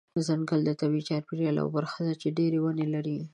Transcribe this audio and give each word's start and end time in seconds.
ځنګل 0.27 0.59
د 0.65 0.69
طبیعي 0.81 1.05
چاپیریال 1.09 1.55
یوه 1.61 1.73
برخه 1.77 1.99
ده 2.07 2.13
چې 2.21 2.27
ډیری 2.37 2.59
ونه 2.61 2.85
لري. 2.93 3.17